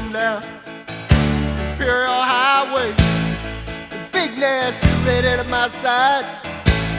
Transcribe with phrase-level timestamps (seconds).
[0.00, 0.36] moving now.
[1.72, 2.90] Imperial Highway,
[3.90, 4.86] the big nasty
[5.50, 6.24] my side.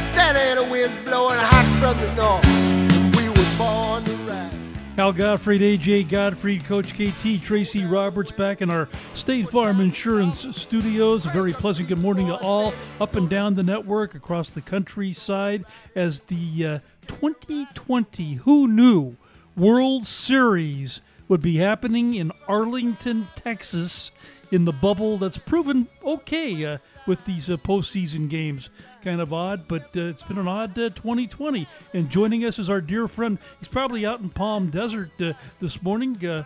[0.08, 3.16] Santa winds blowing hot from the north.
[3.16, 4.52] We were born to ride.
[4.98, 11.26] Al Gottfried, AJ Gottfried, Coach KT, Tracy Roberts back in our State Farm Insurance studios.
[11.26, 15.64] A very pleasant good morning to all up and down the network across the countryside
[15.96, 19.16] as the uh, 2020 Who Knew
[19.56, 24.12] World Series would be happening in Arlington, Texas
[24.52, 28.70] in the bubble that's proven okay uh, with these uh, postseason games.
[29.04, 31.68] Kind of odd, but uh, it's been an odd uh, 2020.
[31.94, 33.38] And joining us is our dear friend.
[33.60, 36.26] He's probably out in Palm Desert uh, this morning.
[36.26, 36.44] Uh,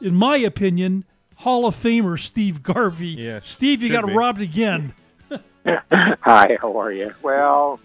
[0.00, 1.04] in my opinion,
[1.36, 3.08] Hall of Famer Steve Garvey.
[3.08, 4.12] Yeah, Steve, you got be.
[4.12, 4.94] robbed again.
[5.66, 7.14] Hi, how are you?
[7.22, 7.80] Well,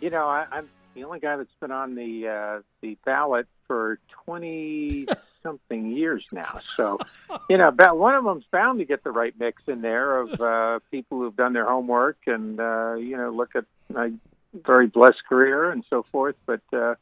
[0.00, 3.98] you know, I, I'm the only guy that's been on the uh, the ballot for
[4.24, 5.06] twenty
[5.44, 6.60] something years now.
[6.76, 6.98] So,
[7.48, 10.40] you know, about one of them's bound to get the right mix in there of
[10.40, 14.12] uh, people who've done their homework and uh, you know look at my
[14.52, 16.36] very blessed career and so forth.
[16.46, 16.94] But uh,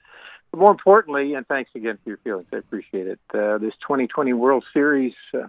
[0.54, 3.20] more importantly, and thanks again for your feelings, I appreciate it.
[3.32, 5.48] Uh, this 2020 World Series, uh,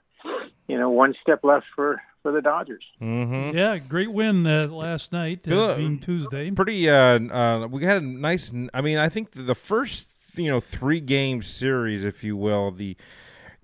[0.67, 2.83] you know, one step left for for the Dodgers.
[3.01, 3.55] Mm-hmm.
[3.55, 6.49] Yeah, great win uh, last night, uh, being Tuesday.
[6.51, 6.89] Pretty.
[6.89, 8.51] Uh, uh, we had a nice.
[8.73, 12.95] I mean, I think the first you know three game series, if you will, the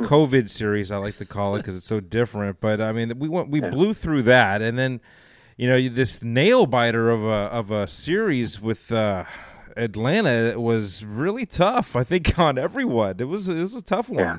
[0.01, 2.59] COVID series I like to call it because it's so different.
[2.59, 5.01] But I mean, we went we blew through that, and then
[5.57, 8.91] you know this nail biter of a of a series with.
[8.91, 9.25] Uh,
[9.77, 11.95] Atlanta was really tough.
[11.95, 14.19] I think on everyone, it was it was a tough one.
[14.19, 14.37] Yeah.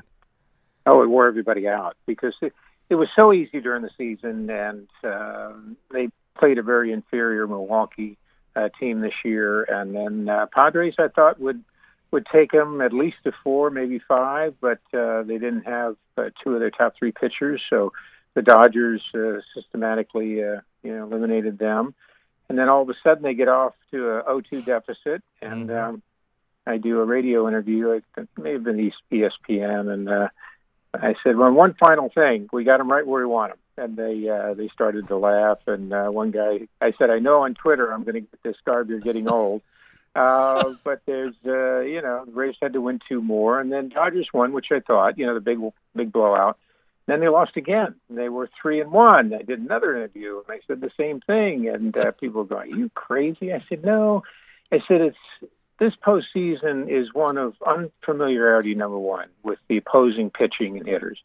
[0.85, 2.53] Oh, it wore everybody out because it,
[2.89, 8.17] it was so easy during the season, and um they played a very inferior Milwaukee
[8.55, 9.63] uh, team this year.
[9.63, 11.63] And then uh, Padres, I thought would
[12.11, 16.29] would take them at least to four, maybe five, but uh, they didn't have uh,
[16.43, 17.93] two of their top three pitchers, so
[18.33, 21.93] the Dodgers uh, systematically, uh, you know, eliminated them.
[22.49, 26.03] And then all of a sudden, they get off to a 0-2 deficit, and um,
[26.67, 27.89] I do a radio interview.
[27.91, 28.03] It
[28.37, 30.27] may have been ESPN, and uh,
[30.93, 33.97] I said, "Well, one final thing, we got them right where we want them." And
[33.97, 35.59] they uh, they started to laugh.
[35.65, 38.57] And uh, one guy, I said, "I know on Twitter I'm going to get this
[38.65, 38.89] Garv.
[38.89, 39.61] You're getting old."
[40.13, 43.89] Uh, but there's, uh, you know, the Braves had to win two more, and then
[43.89, 45.59] Dodgers won, which I thought, you know, the big
[45.95, 46.57] big blowout.
[47.07, 47.95] Then they lost again.
[48.09, 49.33] They were three and one.
[49.33, 51.67] I did another interview, and I said the same thing.
[51.67, 54.23] And uh, people going, "Are you crazy?" I said, "No."
[54.71, 60.77] I said it's this postseason is one of unfamiliarity number one with the opposing pitching
[60.77, 61.19] and hitters,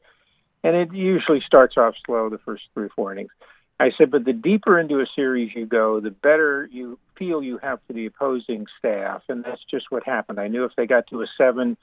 [0.63, 3.31] and it usually starts off slow the first three or four innings.
[3.79, 7.59] I said, but the deeper into a series you go, the better you feel you
[7.59, 10.39] have for the opposing staff, and that's just what happened.
[10.39, 11.77] I knew if they got to a seven,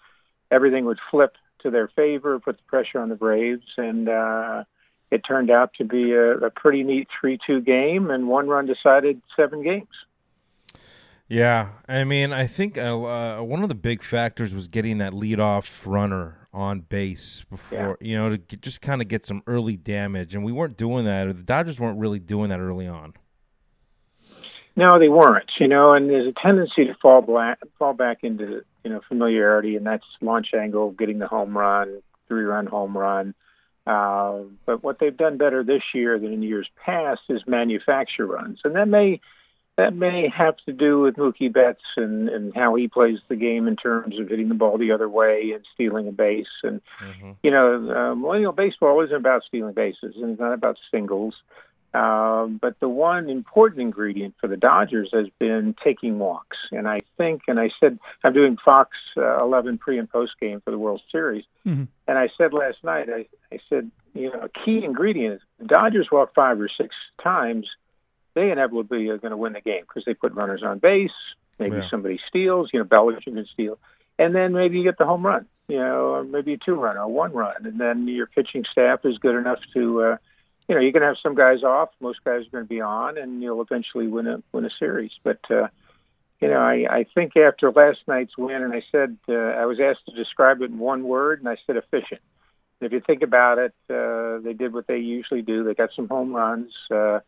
[0.51, 4.63] everything would flip to their favor, put the pressure on the Braves, and uh,
[5.11, 9.21] it turned out to be a, a pretty neat three-two game, and one run decided
[9.35, 9.87] seven games.
[11.27, 15.13] Yeah, I mean, I think uh, uh, one of the big factors was getting that
[15.13, 19.75] leadoff runner on base before, you know, to get, just kind of get some early
[19.75, 21.25] damage, and we weren't doing that.
[21.25, 23.13] Or the Dodgers weren't really doing that early on.
[24.75, 25.51] No, they weren't.
[25.59, 29.75] You know, and there's a tendency to fall back, fall back into you know familiarity,
[29.75, 33.33] and that's launch angle, getting the home run, three-run home run.
[33.85, 38.59] Uh, but what they've done better this year than in years past is manufacture runs,
[38.63, 39.19] and that may
[39.75, 43.67] that may have to do with Mookie Betts and, and how he plays the game
[43.67, 46.45] in terms of hitting the ball the other way and stealing a base.
[46.61, 46.79] And
[47.41, 51.35] you know, uh, millennial baseball isn't about stealing bases, and it's not about singles.
[51.93, 56.57] Um, but the one important ingredient for the Dodgers has been taking walks.
[56.71, 60.59] And I think, and I said, I'm doing Fox uh, 11 pre and post game
[60.61, 61.45] for the World Series.
[61.65, 61.87] Mhm.
[62.07, 65.65] And I said last night, I, I said, you know, a key ingredient is the
[65.65, 67.67] Dodgers walk five or six times,
[68.33, 71.11] they inevitably are going to win the game because they put runners on base.
[71.59, 71.89] Maybe Yeah.
[71.89, 73.77] somebody steals, you know, Bellinger can steal.
[74.17, 76.97] And then maybe you get the home run, you know, or maybe a two run
[76.97, 77.65] or one run.
[77.65, 80.17] And then your pitching staff is good enough to, uh,
[80.67, 81.89] you know, you're going to have some guys off.
[81.99, 85.11] Most guys are going to be on, and you'll eventually win a win a series.
[85.23, 85.67] But uh,
[86.39, 89.79] you know, I, I think after last night's win, and I said uh, I was
[89.79, 92.21] asked to describe it in one word, and I said efficient.
[92.79, 95.63] And if you think about it, uh, they did what they usually do.
[95.63, 96.73] They got some home runs.
[96.91, 97.19] Uh,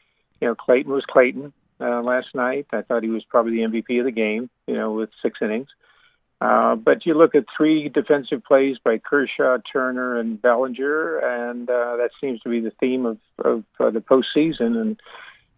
[0.41, 2.67] you know, Clayton was Clayton uh, last night.
[2.71, 4.49] I thought he was probably the MVP of the game.
[4.67, 5.69] You know, with six innings.
[5.69, 5.84] Uh,
[6.41, 12.11] but you look at three defensive plays by Kershaw, Turner, and Bellinger, and uh, that
[12.19, 14.79] seems to be the theme of, of uh, the postseason.
[14.79, 14.99] And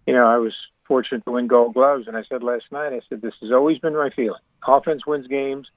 [0.05, 0.53] you know, I was
[0.87, 3.79] fortunate to win Gold Gloves, and I said last night, I said this has always
[3.79, 5.67] been my feeling: offense wins games,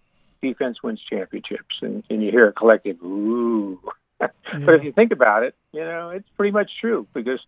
[0.43, 1.77] defense wins championships.
[1.81, 3.81] And, and you hear a collective ooh.
[4.19, 7.41] but if you think about it, you know, it's pretty much true because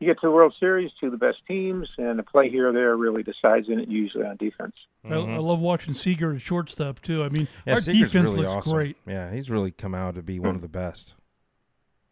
[0.00, 2.70] you get to the World Series, two of the best teams, and a play here
[2.70, 4.74] or there really decides in it, usually on defense.
[5.08, 7.22] I, I love watching Seager at shortstop too.
[7.22, 8.72] I mean, Yeah, our Seager's defense really looks awesome.
[8.72, 8.96] great.
[9.06, 11.14] Yeah, he's really come out to be one of the best.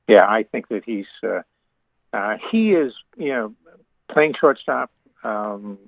[0.07, 1.43] Yeah, I think that he's uh,
[2.13, 3.55] uh, he is you know
[4.11, 4.91] playing shortstop,
[5.25, 5.79] um,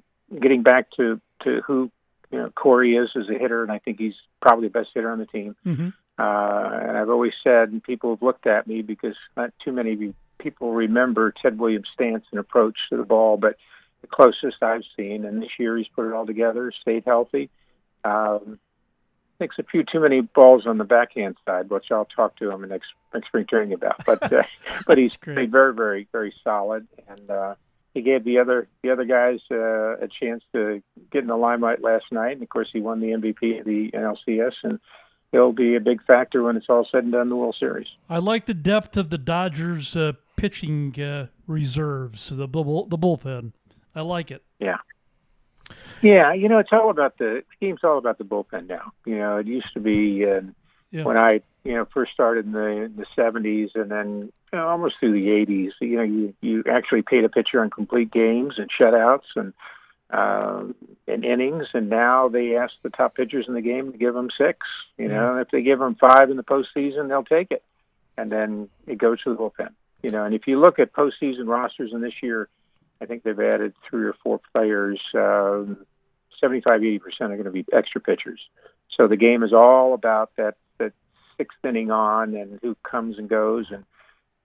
[0.41, 1.91] getting back to to who
[2.31, 5.11] you know Corey is as a hitter, and I think he's probably the best hitter
[5.11, 5.55] on the team.
[5.65, 5.89] hmm
[6.19, 9.93] Uh, and I've always said, and people have looked at me because not too many
[9.95, 13.57] of you people remember Ted Williams' stance and approach to the ball, but
[14.01, 17.51] the closest I've seen, and this year he's put it all together, stayed healthy.
[18.05, 18.59] Um,
[19.41, 22.63] makes a few too many balls on the backhand side, which I'll talk to him
[22.63, 24.05] in next next spring training about.
[24.05, 24.43] But uh,
[24.87, 27.55] but he's very very very solid, and uh,
[27.95, 31.83] he gave the other the other guys uh, a chance to get in the limelight
[31.83, 32.33] last night.
[32.33, 34.79] And of course, he won the MVP of the NLCS, and
[35.33, 37.89] he'll be a big factor when it's all said and done in the World Series.
[38.09, 43.53] I like the depth of the Dodgers uh, pitching uh, reserves, the bull, the bullpen.
[43.95, 44.43] I like it.
[44.59, 44.79] Yeah.
[46.03, 48.93] Yeah, you know, it's all about the, game's all about the bullpen now.
[49.05, 50.41] You know, it used to be uh,
[50.91, 51.05] Yeah.
[51.05, 54.67] when I, you know, first started in the in the 70s and then you know,
[54.67, 55.73] almost through the 80s.
[55.81, 59.53] You know, you you actually paid a pitcher on complete games and shutouts and
[60.11, 60.75] um,
[61.07, 64.29] and innings, and now they ask the top pitchers in the game to give them
[64.37, 64.67] six.
[64.99, 67.63] You know, if they give them five in the postseason, they'll take it,
[68.17, 69.69] and then it goes to the bullpen.
[70.03, 72.49] You know, and if you look at postseason rosters, and this year,
[73.01, 75.01] I think they've added three or four players.
[75.15, 75.85] Um,
[76.41, 78.41] 75, 80 percent are going to be extra pitchers.
[78.97, 80.93] So the game is all about that that
[81.37, 83.67] sixth inning on and who comes and goes.
[83.71, 83.85] And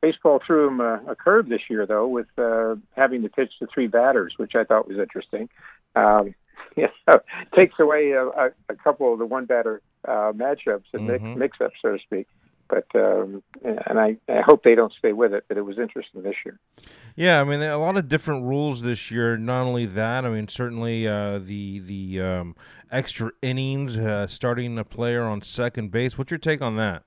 [0.02, 3.68] baseball threw him a, a curve this year, though, with uh, having to pitch to
[3.74, 5.50] three batters, which I thought was interesting.
[5.96, 6.36] Um,
[6.75, 7.19] you know,
[7.56, 11.38] takes away a, a, a couple of the one batter uh, matchups and mix, Mhm.
[11.38, 12.28] mix ups, so to speak.
[12.68, 15.46] But um, and I, I hope they don't stay with it.
[15.48, 16.60] But it was interesting this year.
[17.16, 19.38] Yeah, I mean a lot of different rules this year.
[19.38, 22.56] Not only that, I mean certainly uh, the the um,
[22.92, 26.18] extra innings, uh, starting a player on second base.
[26.18, 27.04] What's your take on that?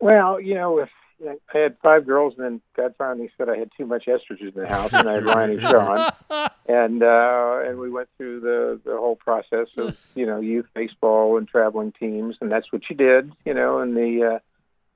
[0.00, 0.90] Well, you know, if
[1.24, 4.62] I had five girls, and then God finally said I had too much estrogen in
[4.62, 6.10] the house, and I had Ryan and Sean,
[6.66, 11.38] and uh, and we went through the the whole process of you know youth baseball
[11.38, 14.38] and traveling teams, and that's what you did, you know, in the uh,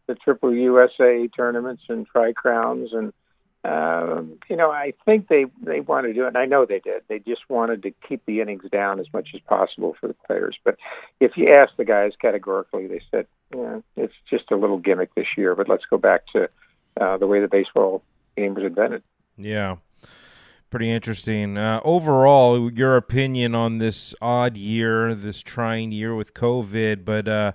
[0.07, 3.13] the Triple USA tournaments and Tri Crowns, and
[3.63, 6.81] um, you know, I think they they wanted to do it, and I know they
[6.81, 7.03] did.
[7.09, 10.57] They just wanted to keep the innings down as much as possible for the players.
[10.65, 10.77] But
[11.21, 15.27] if you ask the guys categorically, they said, yeah, it's just a little gimmick this
[15.37, 16.49] year, but let's go back to
[17.01, 18.03] uh, the way the baseball
[18.37, 19.03] game was invented.
[19.37, 19.77] Yeah,
[20.71, 21.59] pretty interesting.
[21.59, 27.53] Uh, overall, your opinion on this odd year, this trying year with COVID, but uh,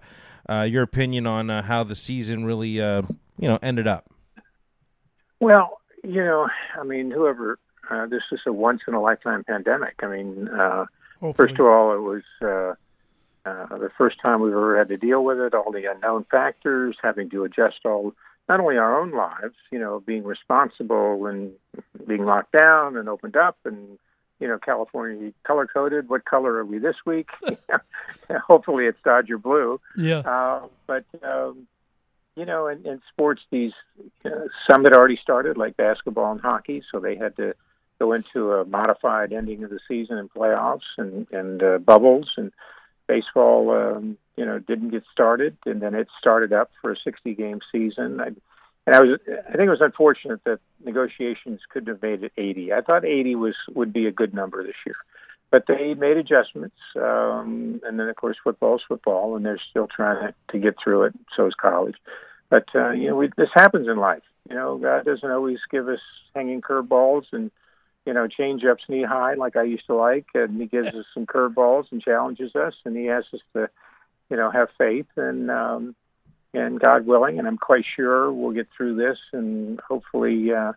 [0.49, 3.03] uh, your opinion on uh, how the season really, uh,
[3.39, 4.09] you know, ended up.
[5.39, 6.47] Well, you know,
[6.79, 7.57] I mean, whoever
[7.89, 9.95] uh, this is a once in a lifetime pandemic.
[10.01, 10.85] I mean, uh,
[11.35, 12.77] first of all, it was
[13.45, 15.53] uh, the first time we've ever had to deal with it.
[15.53, 18.13] All the unknown factors, having to adjust all
[18.47, 21.51] not only our own lives, you know, being responsible and
[22.07, 23.97] being locked down and opened up, and
[24.39, 26.09] you know, California color coded.
[26.09, 27.29] What color are we this week?
[28.47, 29.79] Hopefully, it's Dodger blue.
[29.95, 30.19] yeah.
[30.19, 31.67] Uh, but um,
[32.35, 33.71] you know, in, in sports, these
[34.25, 34.29] uh,
[34.69, 37.55] some had already started, like basketball and hockey, so they had to
[37.99, 42.31] go into a modified ending of the season and playoffs and and uh, bubbles.
[42.37, 42.51] And
[43.07, 47.61] baseball, um, you know, didn't get started, and then it started up for a 60-game
[47.71, 48.19] season.
[48.19, 48.27] I,
[48.87, 52.73] and I was, I think it was unfortunate that negotiations couldn't have made it 80.
[52.73, 54.95] I thought 80 was would be a good number this year
[55.51, 56.75] but they made adjustments.
[56.97, 61.03] Um, and then, of course, football's football, and they're still trying to, to get through
[61.03, 61.13] it.
[61.33, 61.95] So is college.
[62.49, 64.23] But uh, you know, we, this happens in life.
[64.49, 66.01] You know, God doesn't always give us
[66.35, 67.51] hanging curveballs and
[68.05, 71.05] you know change ups knee high like I used to like, and He gives us
[71.13, 73.69] some curveballs and challenges us, and He asks us to
[74.29, 75.95] you know have faith and um,
[76.53, 80.53] and God willing, and I'm quite sure we'll get through this, and hopefully.
[80.53, 80.73] Uh,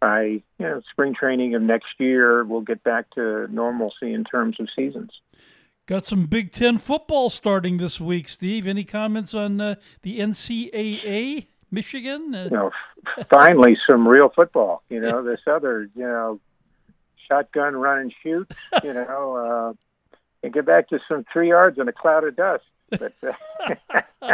[0.00, 4.60] by you know spring training of next year, we'll get back to normalcy in terms
[4.60, 5.10] of seasons.
[5.86, 8.66] Got some Big Ten football starting this week, Steve.
[8.66, 11.46] Any comments on uh, the NCAA?
[11.70, 12.34] Michigan?
[12.34, 12.70] Uh, You know,
[13.30, 14.82] finally some real football.
[14.88, 16.40] You know, this other you know
[17.28, 18.50] shotgun run and shoot.
[18.82, 19.36] You know,
[19.72, 19.72] uh,
[20.42, 22.64] and get back to some three yards in a cloud of dust.
[22.90, 23.32] But uh,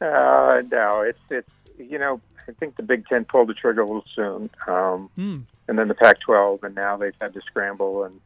[0.00, 3.86] uh, no, it's it's you know I think the Big Ten pulled the trigger a
[3.86, 4.50] little soon.
[4.66, 5.40] Um, hmm.
[5.68, 8.04] and then the Pac-12, and now they've had to scramble.
[8.04, 8.20] And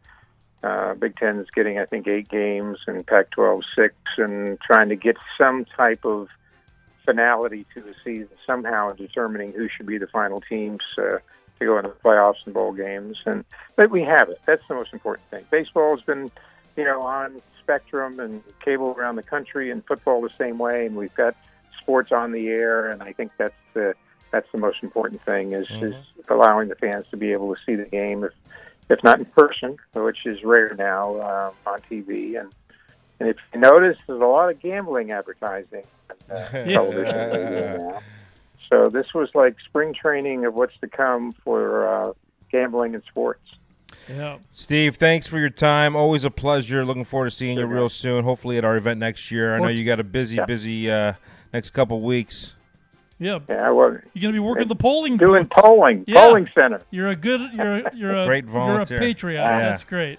[0.62, 4.96] uh, Big Ten is getting, I think, eight games, and Pac-12 six, and trying to
[4.96, 6.28] get some type of
[7.04, 11.18] finality to the season somehow in determining who should be the final teams uh,
[11.58, 13.18] to go into the playoffs and bowl games.
[13.26, 13.44] And
[13.76, 14.40] but we have it.
[14.46, 15.44] That's the most important thing.
[15.50, 16.30] Baseball has been,
[16.76, 20.86] you know, on spectrum and cable around the country, and football the same way.
[20.86, 21.36] And we've got
[21.80, 23.94] sports on the air, and I think that's the
[24.30, 25.86] that's the most important thing is, mm-hmm.
[25.86, 25.94] is
[26.28, 28.32] allowing the fans to be able to see the game if
[28.88, 32.38] if not in person, which is rare now uh, on TV.
[32.38, 32.52] And
[33.18, 35.84] and if you notice, there's a lot of gambling advertising
[36.30, 38.00] on uh, television now.
[38.68, 42.12] So this was like spring training of what's to come for uh,
[42.50, 43.42] gambling and sports.
[44.08, 44.38] Yeah.
[44.52, 45.96] Steve, thanks for your time.
[45.96, 46.84] Always a pleasure.
[46.84, 48.24] Looking forward to seeing you real soon.
[48.24, 49.54] Hopefully at our event next year.
[49.54, 50.44] I know you got a busy, yeah.
[50.44, 51.14] busy uh,
[51.52, 52.54] next couple weeks.
[53.18, 53.38] Yeah.
[53.48, 53.70] Yeah.
[53.70, 55.16] Well, you're going to be working the polling.
[55.16, 55.60] Doing booths.
[55.60, 56.04] polling.
[56.06, 56.26] Yeah.
[56.26, 56.82] Polling center.
[56.90, 57.40] You're a good.
[57.52, 58.98] You're a, you're a great volunteer.
[58.98, 59.40] You're a patriot.
[59.40, 59.58] Yeah.
[59.60, 60.18] That's great.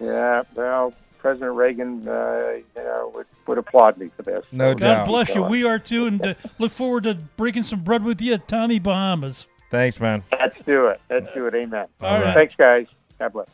[0.00, 0.42] Yeah.
[0.54, 4.44] Well, President Reagan, uh, you know, would, would applaud me for this.
[4.52, 5.06] No God doubt.
[5.06, 5.42] God bless you.
[5.42, 8.78] We are too, and uh, look forward to breaking some bread with you at Tommy
[8.78, 9.46] Bahama's.
[9.70, 10.22] Thanks, man.
[10.32, 11.00] Let's do it.
[11.10, 11.54] Let's do it.
[11.54, 11.86] Amen.
[12.00, 12.34] All right.
[12.34, 12.86] Thanks, guys.
[13.18, 13.48] God bless.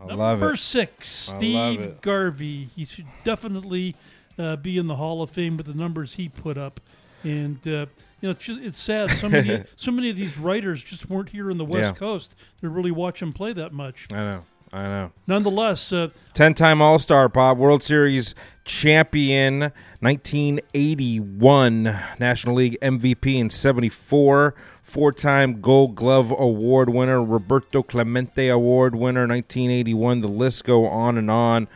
[0.00, 2.68] I love Number six, Steve Garvey.
[2.76, 3.94] He should definitely
[4.38, 6.80] uh, be in the Hall of Fame with the numbers he put up.
[7.22, 7.86] And uh,
[8.20, 9.10] you know, it's just it's sad.
[9.12, 11.98] So many so many of these writers just weren't here in the West yeah.
[11.98, 14.08] Coast to really watch him play that much.
[14.12, 14.44] I know.
[14.74, 15.12] I know.
[15.28, 21.84] Nonetheless, uh, ten-time All-Star, Bob, World Series champion, 1981
[22.18, 30.22] National League MVP in '74, four-time Gold Glove Award winner, Roberto Clemente Award winner, 1981.
[30.22, 31.68] The list go on and on.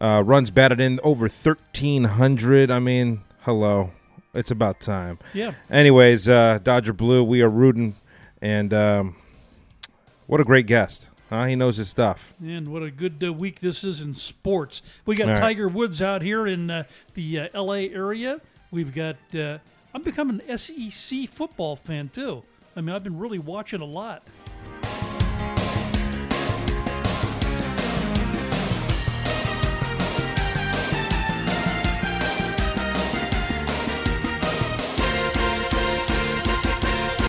[0.00, 2.68] Uh, runs batted in over 1,300.
[2.68, 3.92] I mean, hello.
[4.34, 5.20] It's about time.
[5.32, 5.52] Yeah.
[5.70, 7.94] Anyways, uh, Dodger Blue, we are rooting.
[8.42, 9.14] And um,
[10.26, 11.08] what a great guest.
[11.34, 11.46] Huh?
[11.46, 12.34] He knows his stuff.
[12.40, 14.82] And what a good uh, week this is in sports.
[15.06, 15.74] We got All Tiger right.
[15.74, 17.90] Woods out here in uh, the uh, L.A.
[17.90, 18.40] area.
[18.70, 19.16] We've got.
[19.34, 19.58] Uh,
[19.94, 22.42] I'm becoming an SEC football fan too.
[22.76, 24.26] I mean, I've been really watching a lot.